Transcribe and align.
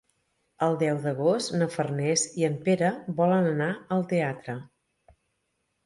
El 0.67 0.77
deu 0.83 0.97
d'agost 1.03 1.53
na 1.59 1.67
Farners 1.75 2.25
i 2.43 2.47
en 2.49 2.57
Pere 2.65 2.91
volen 3.23 3.53
anar 3.53 3.71
al 3.97 4.07
teatre. 4.15 4.61